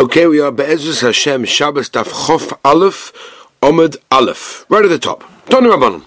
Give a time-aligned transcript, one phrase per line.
[0.00, 3.12] Okay, we are Be'ezus Hashem Shabbos Daf Chof Aleph
[3.60, 5.24] Omid Aleph, right at the top.
[5.46, 6.04] Tony Rabbanim.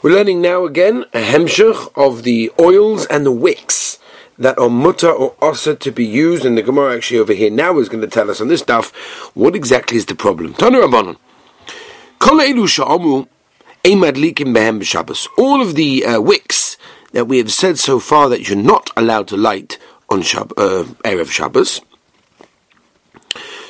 [0.00, 3.98] We're learning now again a hemshech of the oils and the wicks
[4.38, 7.80] that are mutter or osa to be used, and the Gemara actually over here now
[7.80, 8.94] is going to tell us on this daf
[9.34, 10.54] what exactly is the problem.
[10.54, 11.16] Tony Rabbanim.
[12.20, 13.26] Kol Elu Sha'amu
[13.82, 15.26] Eimadlikim Behem Shabbos.
[15.36, 16.76] All of the uh, wicks
[17.10, 20.84] that we have said so far that you're not allowed to light on Shab- uh,
[21.02, 21.80] Erev Shabbos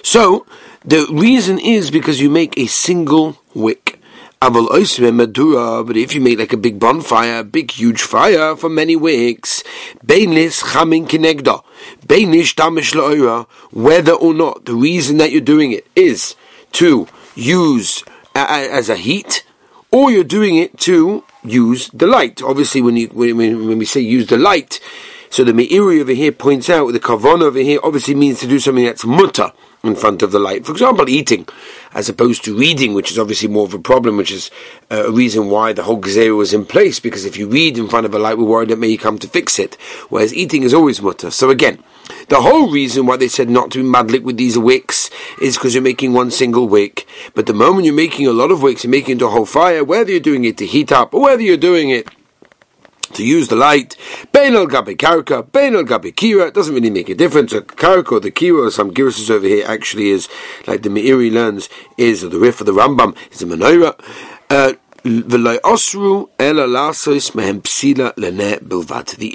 [0.08, 0.46] so,
[0.86, 4.00] the reason is because you make a single wick.
[4.40, 9.62] But if you make like a big bonfire, a big huge fire for many wicks,
[10.00, 10.22] whether
[14.12, 16.36] or not the reason that you're doing it is
[16.72, 18.02] to use
[18.34, 19.44] as a heat,
[19.90, 22.40] or you're doing it to use the light.
[22.42, 24.80] Obviously, when you when, when we say use the light,
[25.28, 28.58] so the Meiri over here points out the kavan over here obviously means to do
[28.58, 29.52] something that's mutter
[29.84, 30.66] in front of the light.
[30.66, 31.46] For example, eating,
[31.92, 34.50] as opposed to reading, which is obviously more of a problem, which is
[34.90, 37.88] uh, a reason why the whole gzera was in place, because if you read in
[37.88, 39.76] front of a light, we're worried that may come to fix it,
[40.08, 41.30] whereas eating is always mutter.
[41.30, 41.82] So again,
[42.28, 45.74] the whole reason why they said not to be madlik with these wicks is because
[45.74, 47.06] you're making one single wick.
[47.34, 49.84] But the moment you're making a lot of wicks, you're making into a whole fire,
[49.84, 52.08] whether you're doing it to heat up, or whether you're doing it
[53.14, 53.96] to use the light.
[54.32, 56.48] Bein al gabi karka, bein al gabi kira.
[56.48, 57.52] It doesn't really make a difference.
[57.52, 60.28] A or the kira, or some girses over here, actually is
[60.66, 63.98] like the Meiri learns is the riff of the Rambam is a menorah.
[64.50, 64.72] Uh,
[65.04, 65.60] the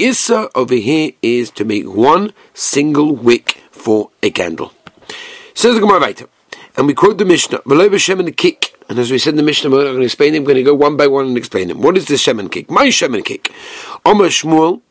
[0.03, 4.73] issa over here is to make one single wick for a candle.
[5.53, 6.13] Says the Gemara
[6.75, 9.43] and we quote the Mishnah, "V'loy b'shem and kick." And as we said in the
[9.43, 10.38] Mishnah, we're going to explain it.
[10.38, 11.77] I'm going to go one by one and explain it.
[11.77, 12.69] What is the Shemen kick?
[12.69, 13.52] My Shemen kick.
[14.05, 14.81] Omer Shmuel,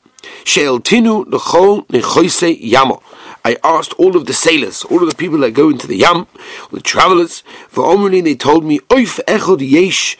[0.44, 3.02] She'eltinu l'chol nechoise yamo.
[3.44, 6.28] I asked all of the sailors, all of the people that go into the yam,
[6.70, 10.16] the travelers, for Omrli, they told me, Oif echod yesh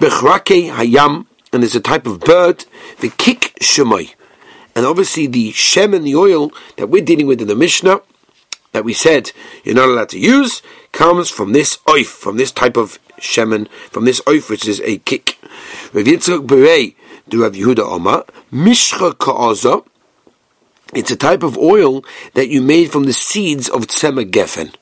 [0.00, 2.64] bechrake hayam, and there's a type of bird,
[2.98, 4.14] the kick shemoy.
[4.74, 8.00] And obviously the shem and the oil that we're dealing with in the Mishnah,
[8.74, 9.30] that we said
[9.62, 10.60] you're not allowed to use,
[10.92, 14.98] comes from this oif, from this type of shemen, from this oif, which is a
[14.98, 15.38] kick.
[15.92, 16.94] Berei,
[17.28, 19.84] do Rav Yehuda Mishcha Ka'aza,
[20.92, 22.04] it's a type of oil
[22.34, 24.74] that you made from the seeds of Tzema Geffen.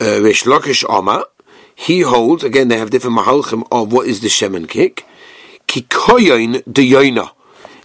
[0.00, 0.84] Uh, Rish Lakish
[1.74, 5.06] he holds, again they have different mahalchim of what is the shemen kick,
[5.66, 7.32] Kikoyin de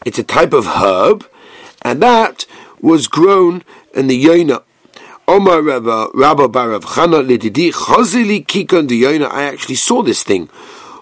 [0.06, 1.26] It's a type of herb,
[1.82, 2.46] and that
[2.82, 3.64] was grown
[3.94, 4.64] in the Yoina
[5.26, 9.32] Omar Rabba Rabba Barav Chana Lididi Chazili Kikon Diyona.
[9.32, 10.50] I actually saw this thing.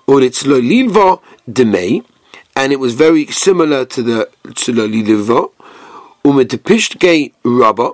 [0.06, 2.06] Or it's Lolilva Demei,
[2.56, 5.50] and it was very similar to the to Lolilva.
[6.24, 7.94] Umetepishke Rabba,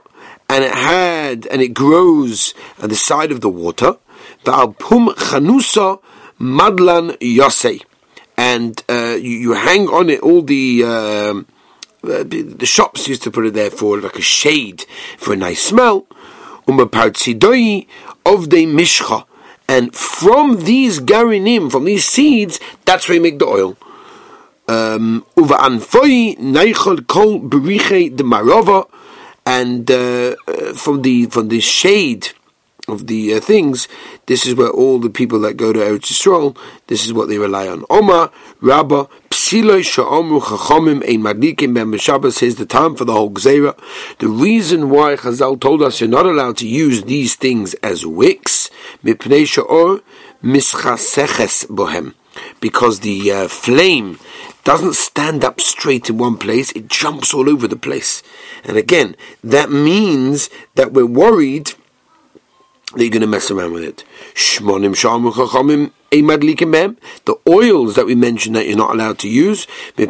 [0.50, 3.96] and it had and it grows at the side of the water.
[4.44, 6.02] The Alpum Chanusa
[6.42, 7.82] Madlan Yosei,
[8.36, 11.46] and uh, you, you, hang on it all the.
[12.04, 14.86] Uh, the shops used to put it there for like a shade
[15.18, 16.06] for a nice smell
[16.68, 17.88] umapartzidoi
[18.26, 19.26] of the mishcha.
[19.70, 23.78] And from these garinim, from these seeds, that's where you make the oil.
[24.68, 28.88] Um, uva anfoi neichel kol beriche de marova,
[29.46, 32.30] and uh, uh, from the from the shade
[32.88, 33.88] of the uh, things,
[34.28, 37.38] this is where all the people that go to Eretz Yisrael, this is what they
[37.38, 37.84] rely on.
[37.90, 38.32] Oma,
[38.62, 43.78] Rabba, Psiloi Sha'omru Chachomim Ein Madlikim Ben B'Shabbos says the time for the whole Gzeira.
[44.20, 48.70] The reason why Chazal told us you're not allowed to use these things as wicks,
[49.04, 50.02] Mipnei Sha'or
[50.42, 52.14] Mischaseches Bohem.
[52.62, 54.20] Because the uh, flame
[54.64, 58.24] doesn't stand up straight in one place, it jumps all over the place.
[58.64, 61.74] And again, that means that we're worried
[62.94, 64.06] that you're going to mess around with it.
[67.26, 69.68] The oils that we mentioned that you're not allowed to use,
[69.98, 70.06] they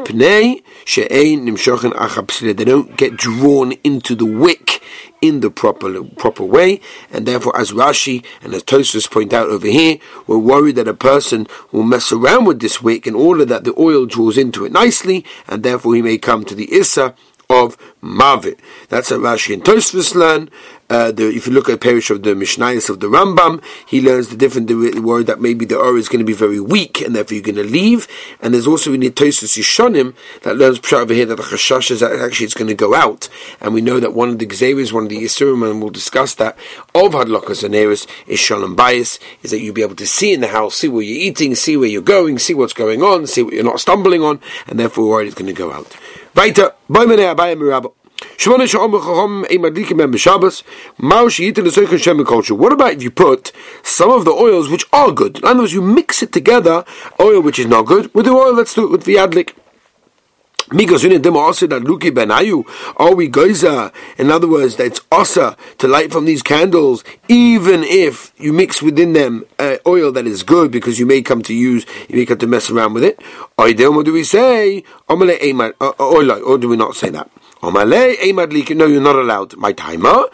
[2.66, 4.84] don't get drawn into the wick
[5.20, 6.80] in the proper proper way,
[7.12, 9.98] and therefore, as Rashi and as Tosfos point out over here,
[10.28, 13.74] we're worried that a person will mess around with this wick in order that the
[13.80, 17.16] oil draws into it nicely, and therefore he may come to the Issa
[17.50, 18.60] of Mavit.
[18.90, 20.52] That's what Rashi and Tosfos learn.
[20.90, 24.30] Uh, the, if you look at parish of the Mishnayos of the Rambam, he learns
[24.30, 27.16] the different the word that maybe the Ur is going to be very weak, and
[27.16, 28.08] therefore you're going to leave.
[28.42, 31.92] And there's also in the Tosfos Yishonim that learns pshat over here that the Chashash
[31.92, 33.28] is that actually it's going to go out.
[33.60, 36.36] And we know that one of the Gzeris, one of the Yisurim, and we'll discuss
[36.36, 36.58] that,
[36.96, 40.40] of Hadlokas and Eris is Shalom Bias, is that you'll be able to see in
[40.42, 43.44] the house, see where you're eating, see where you're going, see what's going on, see
[43.44, 45.96] what you're not stumbling on, and therefore worried it's going to go out.
[46.36, 46.74] Weiter,
[52.58, 53.52] What about if you put
[53.84, 55.38] some of the oils which are good?
[55.38, 56.84] In other words, you mix it together,
[57.20, 59.54] oil which is not good, with the oil that's do it with the adlik.
[62.98, 63.92] Are we geyser?
[64.18, 69.14] In other words, that's osa to light from these candles, even if you mix within
[69.14, 72.40] them uh, oil that is good, because you may come to use, you may come
[72.40, 73.22] to mess around with it.
[73.58, 77.30] Or do we say, or do we not say that?
[77.64, 79.58] No, you're not allowed.
[79.58, 80.26] My timer,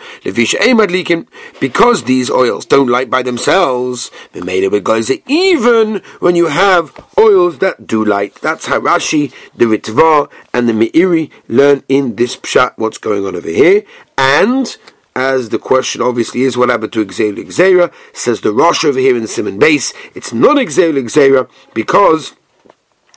[1.59, 4.83] because these oils don't light by themselves, made it with
[5.27, 8.35] even when you have oils that do light.
[8.35, 13.35] That's how Rashi, the Ritva, and the Meiri learn in this pshat what's going on
[13.35, 13.83] over here.
[14.17, 14.75] And
[15.15, 19.15] as the question obviously is what happened to Xer Xera, says the Rosh over here
[19.15, 22.33] in the Simon base, it's not Xer Xera because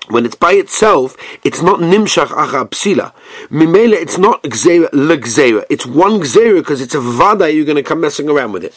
[0.08, 3.12] when it's by itself, it's not nimshach acha psila.
[3.48, 5.64] Mimele, it's not gzera legzera.
[5.68, 7.52] It's one gzera because it's a vada.
[7.52, 8.74] You're going to come messing around with it.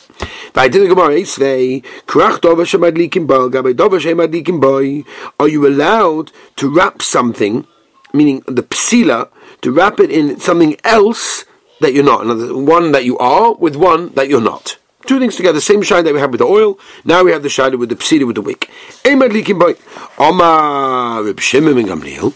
[5.40, 7.68] Are you allowed to wrap something,
[8.14, 9.30] meaning the psila,
[9.62, 11.46] to wrap it in something else
[11.80, 12.24] that you're not?
[12.24, 14.78] Another one that you are with one that you're not
[15.09, 16.77] two things together, same shine that we have with the oil.
[17.03, 18.69] Now we have the shine with the psida with the wick.
[19.03, 19.73] Emad likim boy.
[20.19, 22.31] Oma Reb Shimon ben Gamliel.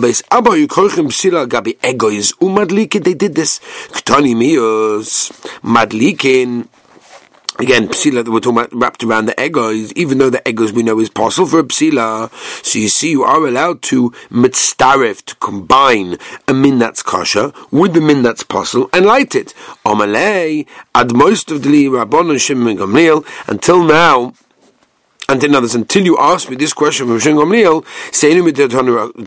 [0.00, 3.02] Base Abba yukochim psila gabi egois umadlikin.
[3.02, 3.58] They did this.
[3.90, 5.32] Ktani mios
[5.62, 6.68] madlikin.
[7.58, 10.82] Again, psila that we're talking about wrapped around the egos, even though the egos we
[10.82, 12.32] know is possible for a psila.
[12.64, 16.16] So you see, you are allowed to mitzdarif, to combine
[16.48, 19.52] a min that's kosher with the min that's possible and light it.
[19.84, 24.32] Omalei, ad most of the Rabbon and Shimon Gamliel, until now,
[25.28, 27.84] and in others, until you asked me this question from Shimon Gamliel,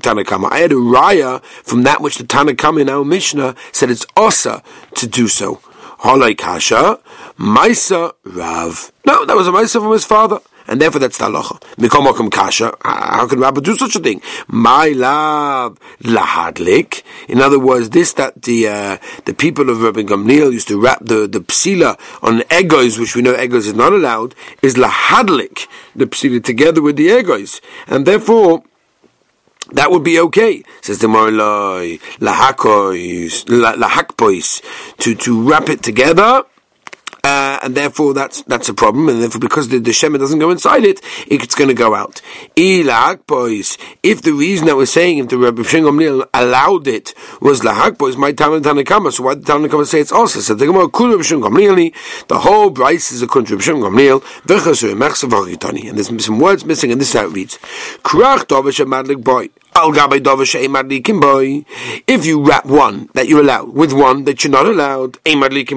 [0.01, 4.05] Tanakama, I had a raya from that which the Tanakama in our Mishnah said it's
[4.17, 4.63] osa
[4.95, 5.61] to do so.
[6.05, 6.99] Halai kasha,
[7.39, 8.91] Maisa Rav.
[9.07, 10.39] No, that was a Maisa from his father.
[10.67, 11.59] And therefore that's the halacha.
[11.77, 12.77] Mikomokum kasha.
[12.83, 14.21] How can Rabbi do such a thing?
[14.47, 17.01] My love lahadlik.
[17.27, 20.99] In other words, this that the uh, the people of Rabbi Gamliel used to wrap
[21.03, 26.05] the, the psila on egos, which we know egos is not allowed, is lahadlik, the
[26.05, 27.61] psila together with the egos.
[27.87, 28.63] And therefore,
[29.71, 33.43] that would be okay, says the Marloi, lahakpois,
[34.97, 36.43] to, to wrap it together
[37.25, 40.51] uh, and therefore that's that's a problem, and therefore because the, the shema doesn't go
[40.51, 42.21] inside it, it's going to go out.
[43.25, 47.97] boys, if the reason that we're saying if the Rabbi Shingomnil allowed it was lahak
[47.97, 50.39] boys, my time and Tanakama, so why did Tanakama say it's also?
[50.39, 54.21] So the Gemara kul the whole Bryce is a country of Shingomnil,
[55.89, 57.57] and there's some words missing, and this is how it reads:
[58.03, 59.49] Krach dovish madlik boy.
[62.07, 65.17] If you wrap one that you're allowed with one that you're not allowed,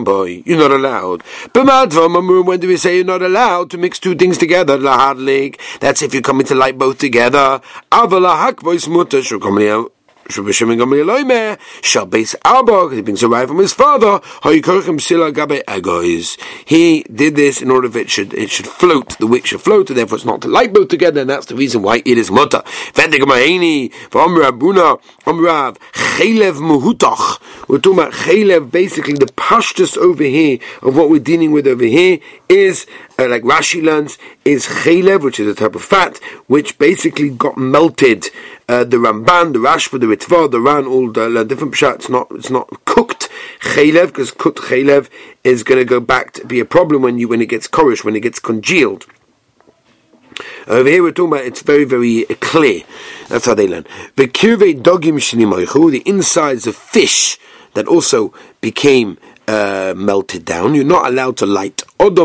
[0.05, 1.23] boy, you're not allowed.
[1.53, 4.79] When do we say you're not allowed to mix two things together?
[4.79, 7.61] That's if you're coming to light both together.
[10.37, 14.21] Rabbi Shimon Gamliel shall base Abba, he brings a right from his father,
[16.67, 19.89] he did this in order that it should it should float, the wick should float,
[19.89, 22.31] and therefore it's not to light both together, and that's the reason why it is
[22.31, 22.63] mutter.
[27.69, 31.85] We're talking about chelev, basically the pashtus over here of what we're dealing with over
[31.85, 32.87] here is
[33.19, 37.57] uh, like Rashi learns, is chelev, which is a type of fat, which basically got
[37.57, 38.27] melted
[38.69, 41.97] uh, the Ramban, the Rashba, the Ritva, the Ran, all the different pshat.
[41.97, 43.29] It's not it's not cooked
[43.61, 45.09] chaylev because cooked chaylev
[45.43, 48.05] is going to go back to be a problem when you when it gets korish
[48.05, 49.07] when it gets congealed.
[50.67, 52.83] Over here we're talking about it's very very clear.
[53.29, 53.87] That's how they learn.
[54.17, 57.39] The dogim the insides of fish
[57.75, 59.19] that also became
[59.49, 60.75] uh, melted down.
[60.75, 61.83] You're not allowed to light.
[62.01, 62.17] If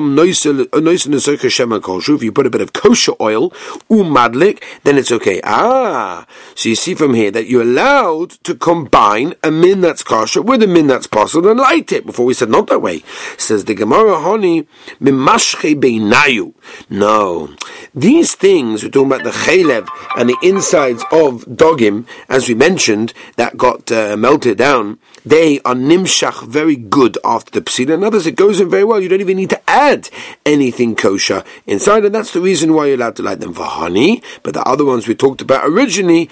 [2.24, 3.50] you put a bit of kosher oil,
[3.90, 5.42] umadlik, then it's okay.
[5.44, 10.42] Ah, so you see from here that you're allowed to combine a min that's kosher
[10.42, 12.06] with a min that's possible and light it.
[12.06, 13.04] Before we said not that way.
[13.38, 14.68] Says the Gemara Honi
[15.02, 16.54] beinayu.
[16.90, 17.56] No,
[17.96, 19.88] these things we're talking about the chaylev
[20.18, 25.00] and the insides of dogim, as we mentioned, that got uh, melted down.
[25.26, 28.84] They are nimshach very good good after the psila, and others it goes in very
[28.84, 29.00] well.
[29.00, 30.10] You don't even need to add
[30.46, 34.22] anything kosher inside, and that's the reason why you're allowed to light them for honey.
[34.42, 36.30] But the other ones we talked about originally,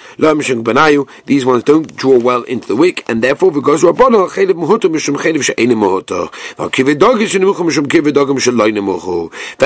[1.25, 3.81] these ones don't draw well into the wick, and therefore because.
[3.81, 3.97] That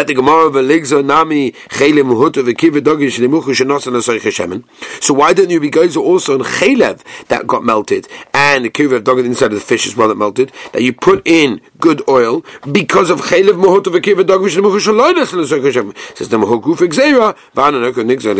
[0.07, 4.63] the Gemara of v'ligzo nami chelev muhuta v'kivedogim shenemuchu she'nosan asay cheshemen.
[5.01, 9.25] So why don't you be guys also on chelev that got melted and the dogim
[9.25, 13.12] inside of the fish as well that melted that you put in good oil because
[13.12, 16.17] of chaylev mohot of chelev muhuta v'kivedogim shenemuchu she'loyne asay cheshemen.
[16.17, 18.35] Says the muhuku f'gzeira v'ananoko nixon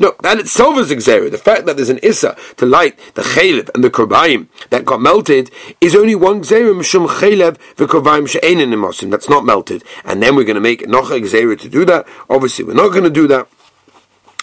[0.00, 1.30] No, that itself is exera.
[1.30, 5.00] The fact that there's an issa to light the chelev and the korbayim that got
[5.00, 9.12] melted is only one gzerim shum chelev v'korbayim she'enin imosim.
[9.12, 12.08] That's not melted, and then we're going to make nocha gzerim to do that.
[12.28, 13.46] Obviously, we're not going to do that.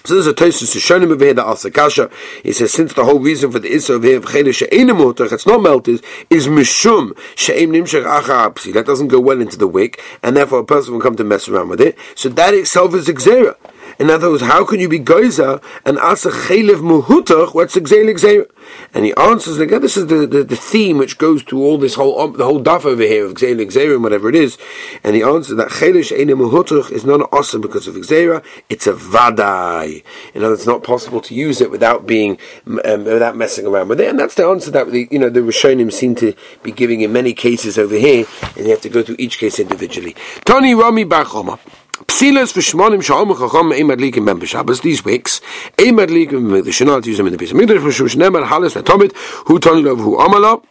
[0.04, 2.12] So there's a Tosus to show him over here that Asakasha.
[2.44, 5.32] He says since the whole reason for the Issa of here of Chele She'enim Motach,
[5.32, 8.74] it's not melted, is Mishum She'em Nimshach Acha Apsi.
[8.74, 11.48] That doesn't go well into the wick, and therefore a person will come to mess
[11.48, 11.98] around with it.
[12.16, 13.56] So that itself is Xera.
[14.02, 18.50] In other words, how can you be Goiza and Asa Chelev Muhutach, what's Xera?
[18.96, 19.84] And he answers again.
[19.84, 22.64] This is the, the, the, theme which goes through all this whole um, the whole
[22.64, 24.58] daf over here of Xela Xera whatever it is.
[25.04, 28.94] And he answers that Chelish Eine Muhutach is not awesome because of Xera, it's a
[28.94, 30.04] Vadai.
[30.34, 33.90] In other words, it's not possible to use it without being um, without messing around
[33.90, 34.10] with it.
[34.10, 37.14] And that's the answer that the you know the Rishonim seem to be giving in
[37.14, 40.16] many cases over here, and you have to go through each case individually.
[40.44, 41.60] Tony Rami Bachoma.
[42.08, 44.82] Psilas v'shmonim sha'om chacham ein madlikim ben b'Shabbos.
[44.82, 45.42] These weeks,
[45.80, 49.16] ein madlikim, they should not use them in the Beis Hamikdash, v'shu shnemer halas v'tomit,
[49.46, 50.64] hu lov hu amala,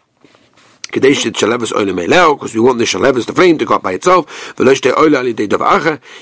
[0.92, 4.54] because we want the shalevas, the flame, to go up by itself.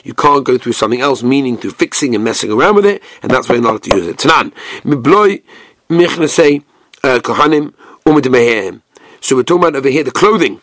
[0.04, 3.30] You can't go through something else, meaning through fixing and messing around with it, and
[3.30, 4.18] that's why you're not to use it.
[4.18, 5.42] Tanan, mibloi
[5.88, 6.62] michnasei
[7.02, 7.72] uh, kohanim
[8.04, 8.82] umid
[9.22, 10.60] So we're talking about over here the clothing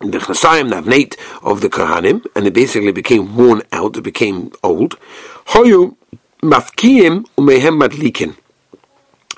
[0.00, 4.98] the chasayim navnate of the Kohanim, and it basically became worn out, it became old.
[5.48, 5.96] Hoyu
[6.42, 8.36] mafkiim umehem madlikin.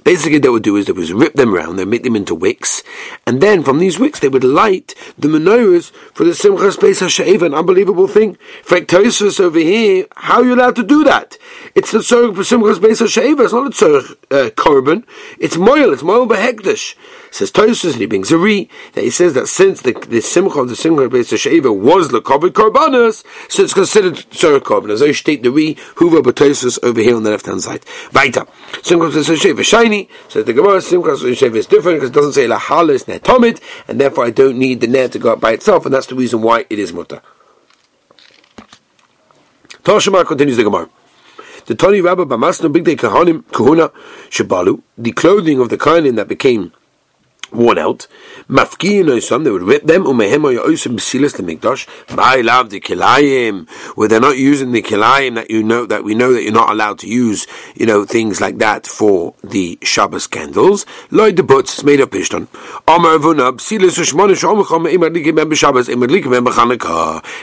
[0.04, 2.82] Basically, they would do is they would rip them around, they make them into wicks,
[3.26, 7.46] and then from these wicks they would light the menorahs for the Simchas Pesach She'eva,
[7.46, 8.36] an unbelievable thing.
[8.64, 11.36] Frektosus over here, how are you allowed to do that?
[11.74, 15.04] It's the tzorich for Simchas Pesach She'eva, it's not a tzorich uh, korban,
[15.38, 16.94] it's moil, it's moil behekdesh.
[17.32, 20.60] Says Tosus, and he brings a re, that he says that since the, the Simcha
[20.60, 24.90] of the Simchas Pesach She'eva was the Kovid Korbanos, so it's considered tzorich korban.
[24.90, 27.84] As I state the re, Huva Batosus over here on the left hand side.
[28.12, 28.46] Weiter.
[28.82, 33.04] Simchas She'eva, shiny, so the Gemara Simchas She'eva is different because it doesn't say Lahalis
[33.04, 36.06] Netomit, and therefore I don't need the net to go up by itself, and that's
[36.06, 37.20] the reason why it is mutter.
[39.82, 40.88] Toshima continues the Gemara.
[41.66, 43.88] The Tony Rabba Bamasna Big Day Kahanim Kahuna
[44.28, 46.72] Shabalu, the clothing of the Kohanim that became
[47.52, 48.06] worn out.
[48.48, 50.04] They would rip them.
[50.04, 51.86] Umehem oisim b'silas lemikdash.
[52.16, 56.14] My love the kilayim, where they're not using the kilayim that you know that we
[56.14, 57.46] know that you're not allowed to use.
[57.74, 60.86] You know things like that for the Shabbos candles.
[61.10, 62.48] Lloyd the butts is made of pishton.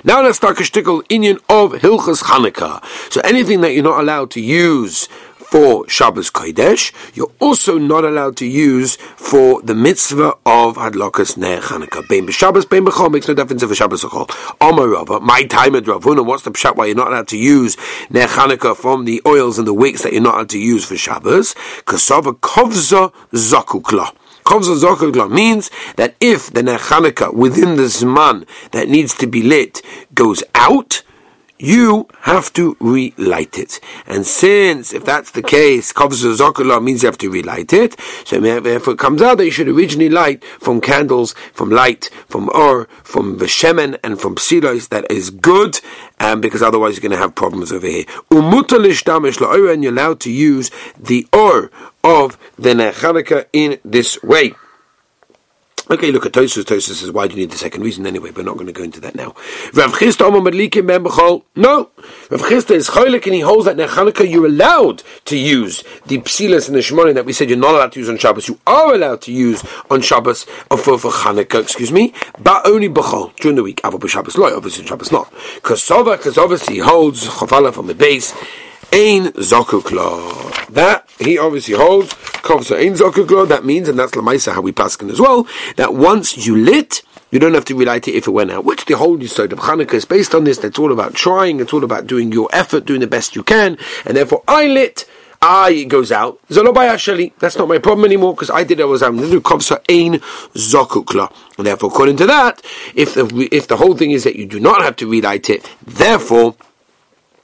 [0.04, 3.12] Now let's start a shtickle inyan of Hilchas Chanukah.
[3.12, 5.08] So anything that you're not allowed to use
[5.50, 11.62] for Shabbos Kodesh, you're also not allowed to use for the mitzvah of Hadlokas Ner
[11.62, 12.06] Chanukah.
[12.10, 14.56] Bein b'Shabbos, bein b'chol, makes no difference if a Shabbos or chol.
[14.60, 17.38] Omar Rava, my time at Rav Huna, what's the pshat why you're not allowed to
[17.38, 17.78] use
[18.10, 20.98] Ner Chanukah from the oils and the wicks that you're not allowed to use for
[20.98, 21.54] Shabbos?
[21.86, 24.14] Kasava kovza zakukla.
[24.44, 29.42] Kovza zakukla means that if the Ner Chanukah within the Zman that needs to be
[29.42, 29.82] lit
[30.14, 31.04] goes out,
[31.60, 33.80] you have to relight it.
[34.06, 38.44] And since, if that's the case, Kovza Zokula means you have to relight it, so
[38.44, 42.86] if it comes out that you should originally light from candles, from light, from or,
[43.04, 45.80] from Veshemen, and from Psilos, that is good,
[46.20, 48.06] um, because otherwise you're going to have problems over here.
[48.32, 49.38] Umutalish damish
[49.74, 51.72] and you're allowed to use the or
[52.04, 54.54] of the Nechanaka in this way.
[55.90, 56.66] Okay, look at Tosus.
[56.66, 58.32] Tosus says, why do you need the second reason anyway?
[58.32, 59.34] We're not going to go into that now.
[59.74, 61.44] Rav Madlikim Ben B'chol.
[61.56, 61.90] No.
[62.30, 66.68] Rav Chisda is Choylik and he holds that Nechanukah you're allowed to use the Psilas
[66.68, 68.50] and the Shmonim that we said you're not allowed to use on Shabbos.
[68.50, 72.90] You are allowed to use on Shabbos, or for, for Chanukah, excuse me, but only
[72.90, 73.82] B'chol, during the week.
[73.84, 75.34] Avo B'Shabbos Loi, obviously Shabbos not.
[75.56, 78.34] Because Sova, because obviously he holds Chavala from the base,
[78.94, 80.68] Ein Zokukla.
[80.70, 82.14] That he obviously holds.
[82.14, 83.48] Kovsa Ein Zokukla.
[83.48, 87.02] That means, and that's Lamaisa how we paskin as well, that once you lit,
[87.32, 88.64] you don't have to relight it if it went out.
[88.64, 90.60] Which the whole side of Hanukkah is based on this.
[90.60, 91.60] That's all about trying.
[91.60, 93.78] It's all about doing your effort, doing the best you can.
[94.06, 95.06] And therefore, I lit.
[95.42, 96.40] I it goes out.
[96.48, 98.84] That's not my problem anymore because I did it.
[98.84, 100.20] I was I'm kovsa ein
[100.56, 101.32] zokukla.
[101.58, 102.62] And therefore, according to that,
[102.96, 105.70] if the if the whole thing is that you do not have to relight it,
[105.86, 106.56] therefore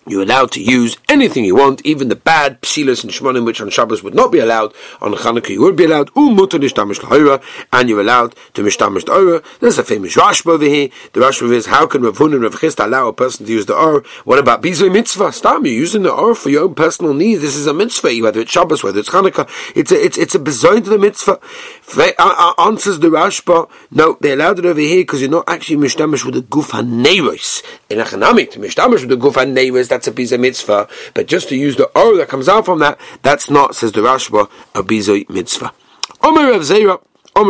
[0.08, 3.70] you're allowed to use anything you want, even the bad psilas and shmonim, which on
[3.70, 4.74] Shabbos would not be allowed.
[5.02, 6.10] On Chanukah you would be allowed.
[6.16, 10.90] And you're allowed to mishtamish the There's a famous Rashba over here.
[11.14, 13.66] The Rashba is how can Rav Huna and Rav Chisda allow a person to use
[13.66, 14.04] the or?
[14.26, 15.32] What about bizui mitzvah?
[15.32, 17.42] Stop you're using the or for your own personal needs.
[17.42, 19.50] This is a mitzvah, whether it's Shabbos, whether it's Chanukah.
[19.76, 21.40] It's a it's it's a bezoin to the mitzvah.
[21.96, 23.70] Uh, uh, answers the Rashba.
[23.92, 27.64] No, they allowed it over here because you're not actually mishtamish with the guf haneiros.
[27.90, 30.88] In Achanamik, to mishtamish with the guf haneiros that's a biza mitzvah.
[31.14, 34.02] But just to use the or that comes out from that, that's not, says the
[34.02, 35.72] Rashba, a biza mitzvah.
[36.22, 37.02] Omer Rav Zera,
[37.36, 37.42] The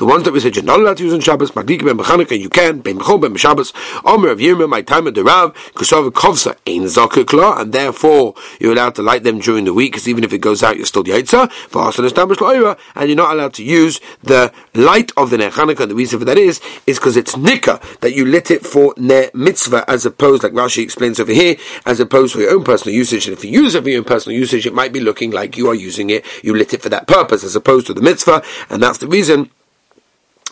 [0.00, 2.48] ones that we said you're not allowed to use on Shabbos, Madlikim Ben B'Chanukah, you
[2.48, 3.72] can, Ben B'Chom Ben B'Shabbos.
[4.04, 8.72] Omer Rav Yirmeh, my time at the Rav, Kusov Kovsa, Ein Zakukla, and therefore you're
[8.72, 11.04] allowed to light them during the week, because even if it goes out, you're still
[11.04, 15.30] the Yitzah, for Hasan established Loira, and you're not allowed to use the light of
[15.30, 15.86] the Ner Chanukah.
[15.86, 19.30] The reason for that is, is because it's Nika, that you lit it for Ner
[19.34, 21.54] Mitzvah, as opposed, like Rashi explains over here,
[21.86, 23.28] as opposed for your own personal usage.
[23.28, 25.43] And if you use it for your own personal usage, it might be looking like
[25.56, 28.42] you are using it you lit it for that purpose as opposed to the mitzvah,
[28.70, 29.50] and that's the reason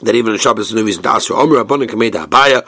[0.03, 2.63] that even on Shabbos, there's no reason to ask for Omer, Rabbanim, Kameda, Abaya,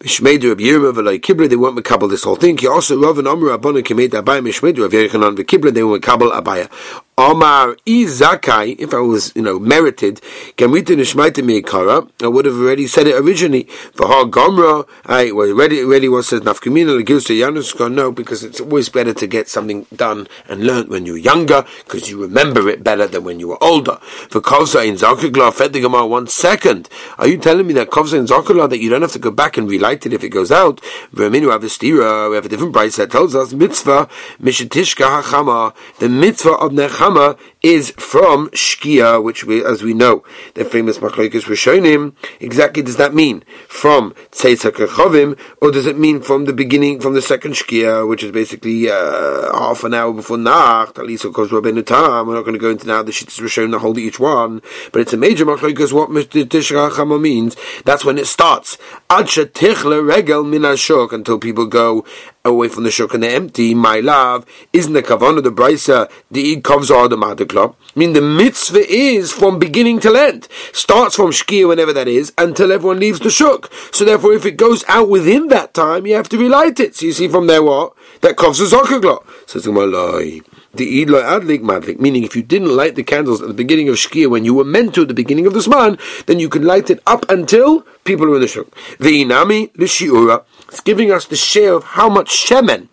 [0.00, 2.56] Mishmeidu Rab Yirma v'loy Kibla, they won't makabel this whole thing.
[2.56, 6.32] He also Rav and Omer Rabbanim Kameda Abaya, Mishmeidu Rav Yechanan v'Kibla, they won't makabel
[6.32, 6.70] Abaya.
[7.16, 10.16] Omar Izakai, if I was, you know, merited,
[10.56, 13.68] Gamrita Nishmaita Meikara, I would have already said it originally.
[13.94, 18.60] For Ha Gomra, I well, already, already was says Nafkamina Legilsa Yanuska, no, because it's
[18.60, 22.82] always better to get something done and learned when you're younger, because you remember it
[22.82, 23.94] better than when you were older.
[24.28, 26.88] For Kovsa in Zakagla, fed the Gemara one second.
[27.18, 29.56] Are you telling me that Kovsa in Zakagla, that you don't have to go back
[29.56, 30.80] and relight it if it goes out?
[31.14, 34.08] Verminu Avestira, we have a different price that tells us, Mitzvah,
[34.42, 40.22] Mishatishka Hachama, the Mitzvah of Nechama, Chama is from Shkia, which we, as we know,
[40.52, 42.14] the famous Machlokes Rishonim.
[42.38, 47.14] Exactly does that mean from Tzeitzak Chovim, or does it mean from the beginning, from
[47.14, 51.32] the second Shkia, which is basically uh, half an hour before Nacht, at least of
[51.32, 52.26] course Rabbeinu Tam.
[52.26, 54.60] We're not going to go into now the Shittas Rishonim, the whole each one,
[54.92, 57.56] but it's a major Machlokes what Tishra Chama means.
[57.86, 58.76] That's when it starts.
[59.08, 62.04] Ad Regel Min until people go
[62.44, 66.60] away from the shuk and they're empty, my love, isn't the kavanah the brisa the
[66.60, 67.16] covers are the
[67.56, 70.48] I mean, the mitzvah is from beginning to end.
[70.72, 73.72] Starts from shkia whenever that is until everyone leaves the shuk.
[73.92, 76.96] So therefore, if it goes out within that time, you have to relight it.
[76.96, 79.24] So you see from there what that covers the zakagla.
[79.48, 80.42] Says the.
[80.74, 83.94] The idlo adlik madlik, meaning if you didn't light the candles at the beginning of
[83.94, 86.64] Shkia when you were meant to at the beginning of the Zman, then you can
[86.64, 88.66] light it up until people are in the shuk.
[88.98, 92.88] The inami, the shiura, it's giving us the share of how much shemen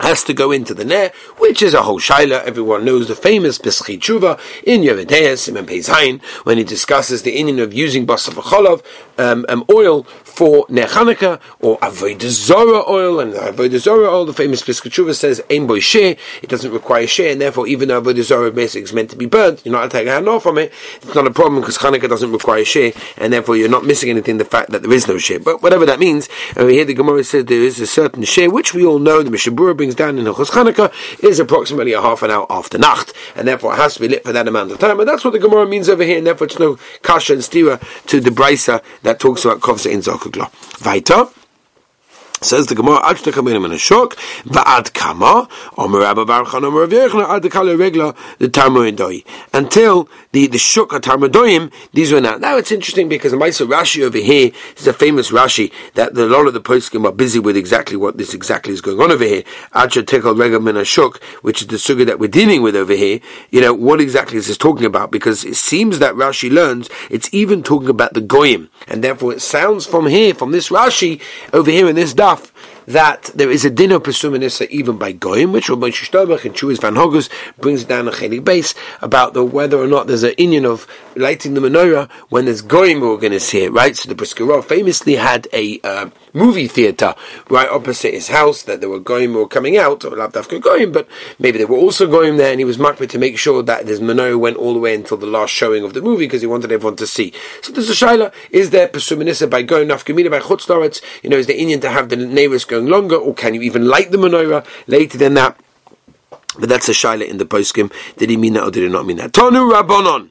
[0.00, 2.42] has to go into the ner, which is a whole shaila.
[2.44, 7.58] Everyone knows the famous Peschi Tshuva in Yevedea, Simon Peizain, when he discusses the Indian
[7.60, 8.82] of using basar v'cholov,
[9.18, 14.32] um, um, oil for ner Chanukah, or Avodah Zorah oil, and Avodah Zorah oil, the
[14.32, 18.22] famous Peschi Tshuva says, Ein boy it doesn't require share, and therefore even though Avodah
[18.22, 21.14] Zorah basically is meant to be burnt, you're not taking a hand from it, it's
[21.14, 24.44] not a problem because Chanukah doesn't require share, and therefore you're not missing anything, the
[24.44, 25.38] fact that there is no share.
[25.38, 28.72] But whatever that means, over here the Gemara says there is a certain share, which
[28.74, 32.30] we all know, the Mishabura brings down in Hilchos Chanukah is approximately a half an
[32.30, 35.00] hour after Nacht, and therefore it has to be lit for that amount of time.
[35.00, 37.80] And that's what the Gemara means over here, and therefore it's no kasha and stira
[38.06, 40.50] to the brisa that talks about kovsa in Zokugla.
[40.84, 41.39] Weiter.
[42.42, 46.88] Says the Gemara, Ad Shtekabinim in a shock, Va'ad Kama, Omer Abba Barchan, Omer Rav
[46.88, 49.26] Yechna, Ad Regla, the Tarmoidoi.
[49.52, 52.40] Until the, the Shuk Tarmodoim, these were not.
[52.40, 56.24] Now it's interesting because the Maisa Rashi over here is a famous Rashi that the,
[56.24, 59.12] a lot of the poskim are busy with exactly what this exactly is going on
[59.12, 59.42] over here.
[59.74, 63.20] Ad Shetekal Regla Min Shuk, which is the sugar that we're dealing with over here.
[63.50, 65.10] You know, what exactly is this talking about?
[65.10, 68.70] Because it seems that Rashi learns it's even talking about the Goyim.
[68.88, 71.20] And therefore it sounds from here, from this Rashi,
[71.52, 72.14] over here in this
[72.86, 76.80] that there is a din of pesuminissa even by goyim, which Rabbi Shtabach and Chuis
[76.80, 80.66] Van Hogus brings down a chelik base about the whether or not there's an Indian
[80.66, 83.96] of lighting the menorah when there's goyim we're going to see it, right?
[83.96, 87.14] So the Briskerov famously had a uh, movie theater
[87.48, 91.08] right opposite his house that there were goyim were coming out, or lavdafka goyim, but
[91.38, 94.00] maybe they were also going there, and he was makbid to make sure that his
[94.00, 96.72] menorah went all the way until the last showing of the movie because he wanted
[96.72, 97.32] everyone to see.
[97.62, 101.02] So there's a shaila: is there pesuminissa by goyim nafkamina by chutzlaretz?
[101.22, 103.86] You know, is the Indian to have the neighbors going longer, or can you even
[103.86, 105.58] light the menorah later than that?
[106.58, 107.92] But that's a shaila in the poskim.
[108.16, 109.32] Did he mean that or did he not mean that?
[109.32, 110.30] Tonu Rabbanon.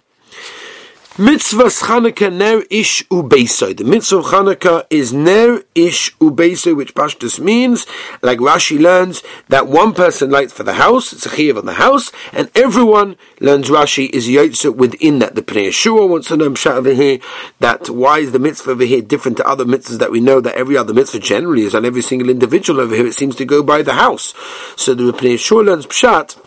[1.20, 3.76] Mitzvahs Chanukah ner ish ubeisoi.
[3.76, 7.86] The mitzvah Chanukah is ner ish ubeisoi, which Pashtus means,
[8.22, 11.74] like Rashi learns, that one person lights for the house, it's a chiyuv on the
[11.74, 15.36] house, and everyone learns Rashi is yotze within that.
[15.36, 17.20] The Pnei Yeshua wants to know Pshat over here,
[17.60, 20.56] that why is the mitzvah over here different to other mitzvahs that we know that
[20.56, 23.62] every other mitzvah generally is on every single individual over here, it seems to go
[23.62, 24.34] by the house.
[24.78, 26.38] So the Pnei Yeshua learns Pshat,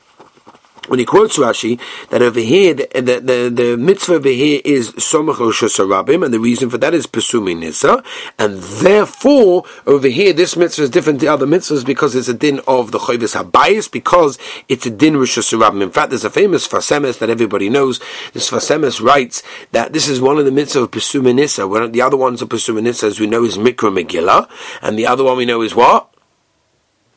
[0.93, 4.93] when he quotes Rashi, that over here, the, the, the, the mitzvah over here is
[4.93, 8.05] Somach Sarabim, and the reason for that is Pesumi Nisa,
[8.39, 12.61] and therefore, over here, this mitzvah is different to other mitzvahs because it's a din
[12.69, 15.83] of the Chovis HaBayis, because it's a din Rosh Sarabim.
[15.83, 17.99] In fact, there's a famous Sfas Emes that everybody knows.
[18.35, 22.03] This Sfas Emes writes that this is one of the mitzvahs of Pesumi Nisa, the
[22.03, 24.47] other ones of Pesumi Nisa, as we know, is Mikra Megillah,
[24.83, 26.12] and the other one we know is what?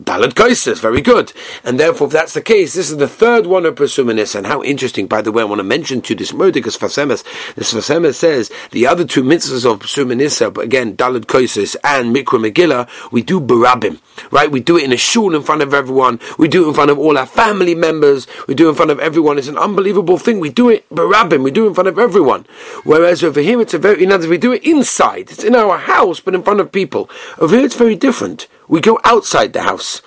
[0.04, 1.32] Dalad Koises, very good.
[1.64, 4.36] And therefore, if that's the case, this is the third one of Persuminis.
[4.36, 7.24] And how interesting, by the way, I want to mention to this Murdikas Sfas Emes.
[7.56, 12.14] This Sfas Emes says the other two mitzvahs of Persuminissa, but again, Dalad Koises and
[12.14, 14.52] Mikra Megillah, we do Barabim, right?
[14.52, 16.20] We do it in a shul in front of everyone.
[16.38, 18.28] We do it in front of all our family members.
[18.50, 19.38] We do it in front of everyone.
[19.38, 20.42] It's an unbelievable thing.
[20.42, 21.42] We do it Barabim.
[21.42, 22.46] We do it in front of everyone.
[22.84, 25.32] Whereas over here, it's a very, in other we do it inside.
[25.32, 27.10] It's in our house, but in front of people.
[27.38, 28.50] Over here, it's very different.
[28.68, 30.02] We go outside the house.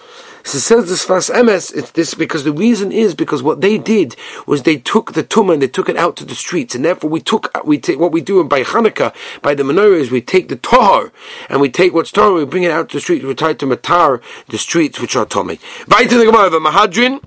[0.44, 4.16] So says this Sfas Emes, it's this because the reason is because what they did
[4.46, 7.10] was they took the tumah and they took it out to the streets, and therefore
[7.10, 10.22] we took we take what we do in by Hanukkah by the menorah is we
[10.22, 11.12] take the tar
[11.50, 13.66] and we take what's tar, we bring it out to the streets, we try to
[13.66, 15.60] matar the streets which are tummy.
[15.86, 17.20] Right the Gemara of Mahadrin.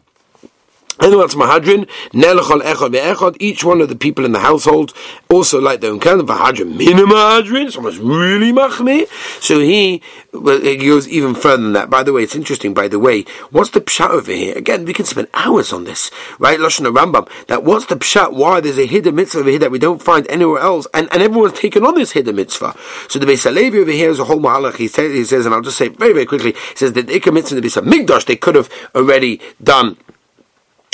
[3.39, 4.93] Each one of the people in the household
[5.30, 6.75] also like their own kind of Mahadrin.
[6.75, 7.71] Mina Mahadrin.
[7.71, 9.08] Someone's really machme.
[9.41, 10.01] So he,
[10.34, 11.89] well, goes even further than that.
[11.89, 14.58] By the way, it's interesting, by the way, what's the pshat over here?
[14.58, 16.60] Again, we can spend hours on this, right?
[16.60, 17.27] Lashon Rambam.
[17.47, 18.34] That what's the pshat?
[18.34, 20.88] Why there's a hidden mitzvah over here that we don't find anywhere else?
[20.93, 22.75] And, and everyone's taken on this hidden mitzvah.
[23.10, 24.75] So the Beis Halevi over here is a whole mahalach.
[24.75, 27.19] He says, he says, and I'll just say very, very quickly, he says that the
[27.19, 29.97] Ikka mitzvah, the Beis they could have already done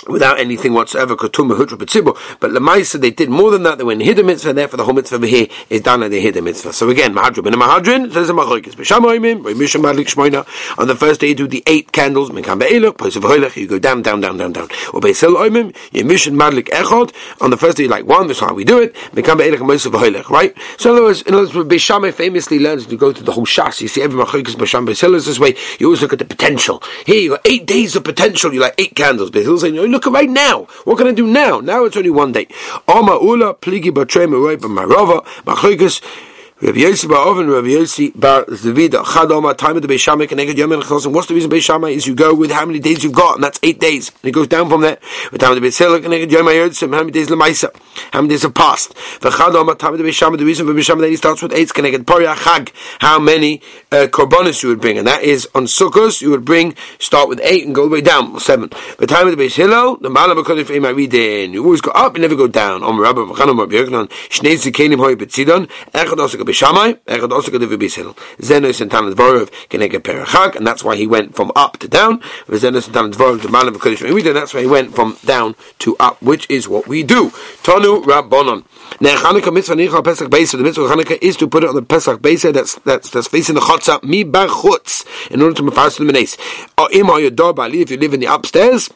[0.08, 4.50] without anything whatsoever, but Lamaisa they did more than that, they went hid a mitzvah,
[4.50, 6.74] and therefore the whole mitzvah over here is done at the hid mitzvah.
[6.74, 8.78] So again, Mahadrim and a Mahadrin, there's a Machlokes.
[10.78, 14.54] On the first day you do the eight candles, you go down, down, down, down,
[14.54, 14.64] down.
[14.94, 18.64] Or Oimim, Yemishan Madlik Echod, on the first day you like one, that's how we
[18.64, 18.96] do it,
[20.30, 20.54] right?
[20.78, 23.46] So in other words, in other words, Beishamai famously learns to go to the whole
[23.46, 26.26] Shas, you see every Machlokes Beishamai Beisel is this way, you always look at the
[26.26, 26.82] potential.
[27.06, 30.14] Here you got eight days of potential, you like eight candles, Beisel saying, look at
[30.14, 30.66] right now.
[30.86, 31.60] What can I do now?
[31.60, 32.48] Now it's only one day.
[32.88, 36.02] Oma ula pligi batrei meroi b'marova machlikas
[36.60, 40.58] Rabbi Yossi bar Oven, Rabbi Yossi bar Zavida, Chad Omar, time of the Beishamai, Keneged
[40.58, 41.14] Yom Chosim.
[41.14, 43.60] What's the reason Beishamai is you go with how many days you've got, and that's
[43.62, 44.10] eight days.
[44.24, 44.98] And it goes down from there.
[45.32, 47.70] With time of the Beishamai, Keneged Yom Yotzim, how many days Lemaisa,
[48.12, 48.96] how many days have passed.
[48.96, 51.70] V'chad Omar, time of the Beishamai, the reason for Beishamai that he starts with eight,
[51.70, 56.24] Keneged Poria Chag, how many uh, korbanos you would bring, and that is on Sukkos,
[56.24, 58.72] you would bring, start with eight and go all the way down, seven.
[58.98, 62.16] The time of the Beis Hillel, the Malam HaKodif Eim Aridin, you always go up,
[62.16, 62.82] you never go down.
[62.82, 67.78] Om Rabba, V'chan Omar, B'yoknan, Shnei Zikenim Hoi Betzidon, Echad Osaka Beishamai, Echad also Gadav
[67.78, 68.16] Bisel.
[68.38, 72.20] Zenos and Tanat Vorov Kenega Perachak, and that's why he went from up to down.
[72.48, 75.98] Zenos and Tanat Vorov to Malam Kodesh and that's why he went from down to
[75.98, 77.30] up, which is what we do.
[77.64, 78.64] Tonu Rabbonon.
[79.02, 80.58] Now Chanukah mitzvah nichal Pesach Beisa.
[80.58, 83.28] The mitzvah of Chanukah is to put it on the Pesach Beisa that's that's that's
[83.28, 86.38] facing the chutza mi bar chutz in order to mafas the menes.
[86.78, 88.90] Or im or your door if you live in the upstairs.
[88.90, 88.96] Someone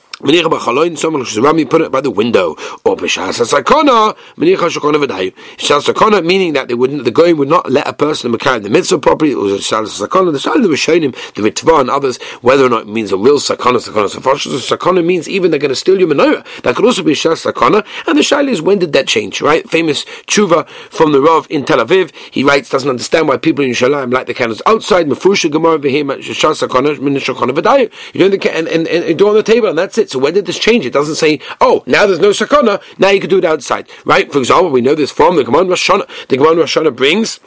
[0.00, 2.50] put it by the window.
[2.84, 4.16] Or Sakona,
[5.58, 8.98] Sakona, meaning that they wouldn't, the goyim would not let a person in the mitzvah
[8.98, 9.32] properly.
[9.32, 10.32] It was a Sakona.
[10.32, 13.16] The Shal were showing him the Ritva and others whether or not it means a
[13.16, 13.78] real Sakona.
[13.78, 16.44] Sakona Sakona means even they're going to steal your menorah.
[16.62, 17.86] That could also be Shas Sakona.
[18.06, 19.40] And the Shal is when did that change?
[19.40, 19.68] Right?
[19.70, 22.12] Famous tshuva from the Rav in Tel Aviv.
[22.32, 25.06] He writes doesn't understand why people in Yerushalayim light the candles outside.
[25.06, 27.92] Mefusha Gemara Behema Shas Sakona Min Shakona V'dayu.
[28.12, 30.07] You do and and and do on the table and that's it.
[30.10, 30.86] So when did this change?
[30.86, 34.30] It doesn't say, oh, now there's no sakana, now you can do it outside, right?
[34.32, 37.40] For example, we know this from the Gemara Rosh The Gemara Rosh brings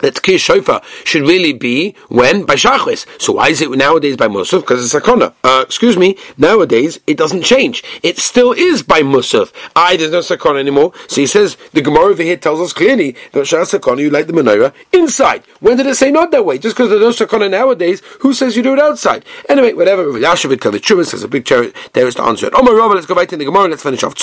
[0.00, 3.06] that Kir Shofar should really be when by Shachris.
[3.20, 4.60] So why is it nowadays by Musaf?
[4.60, 5.34] Because it's Sakona.
[5.42, 7.82] Uh, excuse me, nowadays it doesn't change.
[8.02, 9.52] It still is by Musaf.
[9.74, 10.92] I there's no Sakona anymore.
[11.08, 14.26] So he says the Gemara over here tells us clearly that Shas Sakona you light
[14.26, 15.42] the menorah inside.
[15.60, 16.58] When did it say not that way?
[16.58, 19.24] Just because there's no Sakona nowadays, who says you do it outside?
[19.48, 20.04] Anyway, whatever.
[20.04, 21.72] Yashavit Kavitchumas has a big chair.
[21.94, 22.50] There is the answer.
[22.52, 23.68] Oh my Rabbi, let's go right in the Gemara.
[23.68, 24.14] Let's finish off.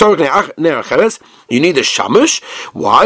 [1.50, 2.42] You need a shamish.
[2.72, 3.04] Why?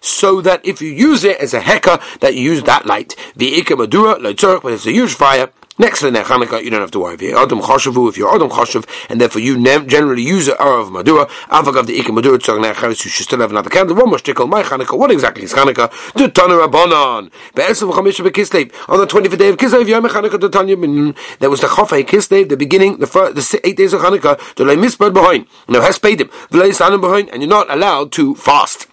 [0.00, 3.16] So that if you use it as a hecker that you use that light.
[3.36, 6.92] The ikka madura, but it's a huge fire Next to the Chanukah, you don't have
[6.92, 7.14] to worry.
[7.14, 10.92] If you're Adam Choshevu, if you're Adam Choshev, and therefore you generally use a of
[10.92, 13.96] Madura, Avagav the Ikka Madura Tzog Necharis, you should still have another candle.
[13.96, 14.96] One more shtickle, my Chanukah.
[14.96, 15.90] What exactly is Chanukah?
[16.12, 17.32] The Tana Rabbanon.
[17.56, 18.72] Be'esav Chamisha Bekislev.
[18.88, 20.76] On the 25th day of Kislev, Yom Chanukah, the Tanya
[21.40, 24.64] That was the Chofei Kislev, the beginning, the first, the eight days of Chanukah, the
[24.64, 25.48] Lay Mispad behind.
[26.00, 26.30] Paid him.
[26.50, 28.86] The Lay Sanim behind, and you're not allowed to fast.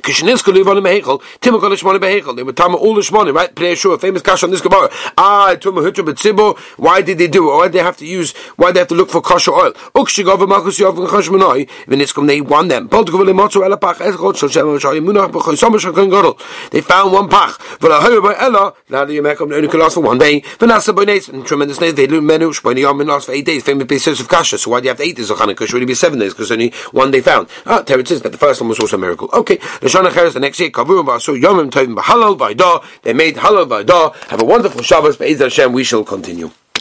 [0.00, 2.36] Kishnizka live on a mehechel, Timokal Shmona behechel.
[2.36, 3.54] They were Tama all the Shmona, right?
[3.54, 4.88] Pnei Shua, famous kash on this Gemara.
[5.16, 6.58] Ah, Tuma Hutra Betzibo.
[6.76, 7.56] Why did they do it?
[7.56, 8.32] Why did they have to use?
[8.56, 9.72] Why did they have to look for kosher oil?
[9.94, 11.68] Ukshigov Malchus Yov and Chashmanoi.
[11.86, 12.88] Venitzkom they won them.
[12.88, 16.38] Poltikov Lemotzo Ela Pach Echot Shal Shem Shal Yemunach B'Choy Somer Shal Gadol.
[16.70, 17.58] They found one pach.
[17.78, 18.74] V'la Hoyer by Ella.
[18.88, 20.40] Now the Yemekom only could last for one day.
[20.40, 21.94] V'nasa by Nates and tremendous name.
[21.94, 23.62] They do menu Shmoni Yom last for eight days.
[23.62, 24.58] Famous basis of kasha.
[24.58, 25.66] So why do you have to eight days of Hanukkah?
[25.66, 26.32] Should it be seven days?
[26.32, 27.48] Because only one day found.
[27.66, 28.22] Ah, there it is.
[28.22, 29.28] That the first one was also a miracle.
[29.32, 29.58] Okay.
[29.90, 30.70] Shana Cheres the next year.
[30.70, 33.02] Kavurim Basu Yomim Tovim B'Halal Vaydah.
[33.02, 34.14] They made Halal Vaydah.
[34.28, 35.16] Have a wonderful Shabbos.
[35.16, 35.72] Be'ez Hashem.
[35.72, 36.50] We shall continue.